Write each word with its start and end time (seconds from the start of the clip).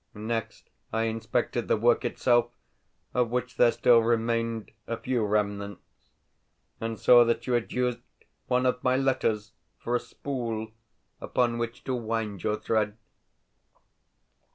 Next, 0.15 0.71
I 0.91 1.03
inspected 1.03 1.67
the 1.67 1.77
work 1.77 2.03
itself, 2.03 2.49
of 3.13 3.29
which 3.29 3.57
there 3.57 3.71
still 3.71 3.99
remained 3.99 4.71
a 4.87 4.97
few 4.97 5.23
remnants, 5.23 6.09
and 6.79 6.99
saw 6.99 7.23
that 7.23 7.45
you 7.45 7.53
had 7.53 7.71
used 7.71 7.99
one 8.47 8.65
of 8.65 8.83
my 8.83 8.97
letters 8.97 9.51
for 9.77 9.95
a 9.95 9.99
spool 9.99 10.71
upon 11.19 11.59
which 11.59 11.83
to 11.83 11.93
wind 11.93 12.41
your 12.41 12.55
thread. 12.57 12.97